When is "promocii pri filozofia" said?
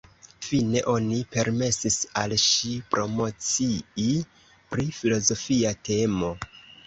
2.95-5.75